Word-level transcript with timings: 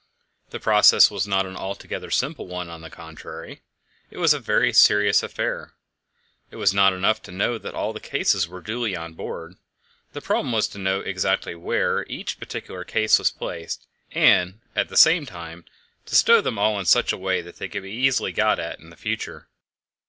This 0.49 0.63
process 0.63 1.11
was 1.11 1.27
not 1.27 1.45
an 1.45 1.55
altogether 1.55 2.09
simple 2.09 2.47
one; 2.47 2.69
on 2.69 2.81
the 2.81 2.89
contrary, 2.89 3.61
it 4.09 4.17
was 4.17 4.33
a 4.33 4.39
very 4.39 4.73
serious 4.73 5.21
affair. 5.21 5.73
It 6.49 6.55
was 6.55 6.73
not 6.73 6.91
enough 6.91 7.21
to 7.21 7.31
know 7.31 7.59
that 7.59 7.75
all 7.75 7.93
the 7.93 7.99
cases 7.99 8.47
were 8.47 8.61
duly 8.61 8.95
on 8.95 9.13
board; 9.13 9.57
the 10.13 10.19
problem 10.19 10.51
was 10.53 10.67
to 10.69 10.79
know 10.79 11.01
exactly 11.01 11.53
where 11.53 12.03
each 12.09 12.39
particular 12.39 12.83
case 12.83 13.19
was 13.19 13.29
placed, 13.29 13.85
and, 14.11 14.59
at 14.75 14.89
the 14.89 14.97
same 14.97 15.27
time, 15.27 15.65
to 16.07 16.15
stow 16.15 16.41
them 16.41 16.57
all 16.57 16.79
in 16.79 16.85
such 16.85 17.13
a 17.13 17.15
way 17.15 17.43
that 17.43 17.57
they 17.57 17.67
could 17.67 17.85
easily 17.85 18.31
be 18.31 18.37
got 18.37 18.57
at 18.57 18.79
in 18.79 18.95
future. 18.95 19.49